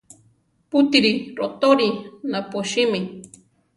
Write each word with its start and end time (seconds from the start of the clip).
Pútiri 0.69 1.11
rotorí 1.37 1.89
naposimi. 2.31 3.01